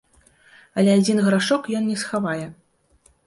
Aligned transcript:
Але 0.81 0.95
адзін 0.99 1.21
грашок 1.27 1.69
ён 1.79 1.83
не 1.91 1.97
схавае. 2.05 2.47